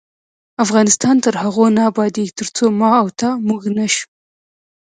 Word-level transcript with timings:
افغانستان 0.65 1.15
تر 1.25 1.33
هغو 1.43 1.65
نه 1.77 1.81
ابادیږي، 1.91 2.33
ترڅو 2.39 2.65
ما 2.79 2.91
او 3.01 3.07
تا 3.19 3.29
"موږ" 3.47 3.61
نشو. 3.77 4.05